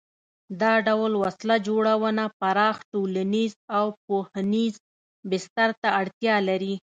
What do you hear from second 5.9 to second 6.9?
اړتیا لري.